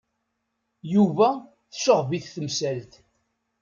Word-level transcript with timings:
Yuba 0.93 1.29
tecɣeb-it 1.71 2.25
temsalt. 2.35 2.93